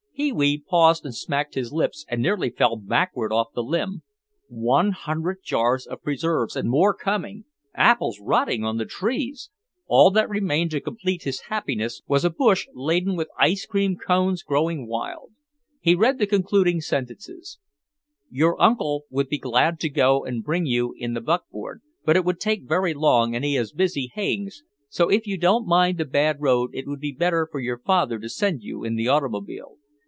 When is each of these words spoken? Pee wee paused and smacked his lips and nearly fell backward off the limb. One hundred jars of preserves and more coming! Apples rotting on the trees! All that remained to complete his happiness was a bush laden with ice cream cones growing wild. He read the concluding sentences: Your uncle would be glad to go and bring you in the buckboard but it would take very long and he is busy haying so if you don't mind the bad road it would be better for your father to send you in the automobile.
Pee 0.13 0.31
wee 0.31 0.61
paused 0.69 1.03
and 1.03 1.15
smacked 1.15 1.55
his 1.55 1.73
lips 1.73 2.05
and 2.07 2.21
nearly 2.21 2.51
fell 2.51 2.75
backward 2.75 3.31
off 3.33 3.53
the 3.55 3.63
limb. 3.63 4.03
One 4.49 4.91
hundred 4.91 5.39
jars 5.41 5.87
of 5.87 6.03
preserves 6.03 6.55
and 6.55 6.69
more 6.69 6.93
coming! 6.93 7.45
Apples 7.73 8.19
rotting 8.21 8.63
on 8.63 8.77
the 8.77 8.85
trees! 8.85 9.49
All 9.87 10.11
that 10.11 10.29
remained 10.29 10.69
to 10.71 10.79
complete 10.79 11.23
his 11.23 11.39
happiness 11.49 12.03
was 12.07 12.23
a 12.23 12.29
bush 12.29 12.67
laden 12.75 13.15
with 13.15 13.29
ice 13.39 13.65
cream 13.65 13.97
cones 13.97 14.43
growing 14.43 14.85
wild. 14.85 15.31
He 15.79 15.95
read 15.95 16.19
the 16.19 16.27
concluding 16.27 16.81
sentences: 16.81 17.57
Your 18.29 18.61
uncle 18.61 19.05
would 19.09 19.27
be 19.27 19.39
glad 19.39 19.79
to 19.79 19.89
go 19.89 20.23
and 20.23 20.43
bring 20.43 20.67
you 20.67 20.93
in 20.99 21.15
the 21.15 21.21
buckboard 21.21 21.81
but 22.05 22.15
it 22.15 22.23
would 22.25 22.39
take 22.39 22.67
very 22.67 22.93
long 22.93 23.35
and 23.35 23.43
he 23.43 23.55
is 23.57 23.73
busy 23.73 24.11
haying 24.13 24.51
so 24.87 25.09
if 25.09 25.25
you 25.25 25.35
don't 25.35 25.65
mind 25.65 25.97
the 25.97 26.05
bad 26.05 26.39
road 26.39 26.69
it 26.75 26.85
would 26.85 26.99
be 26.99 27.11
better 27.11 27.47
for 27.51 27.59
your 27.59 27.79
father 27.79 28.19
to 28.19 28.29
send 28.29 28.61
you 28.61 28.83
in 28.83 28.93
the 28.93 29.07
automobile. 29.07 29.77